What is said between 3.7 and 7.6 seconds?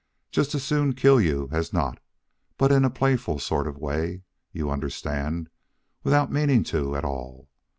way, you understand, without meaning to at all.